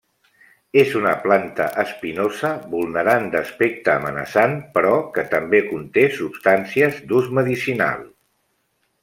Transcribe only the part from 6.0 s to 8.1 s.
substàncies d'ús medicinal.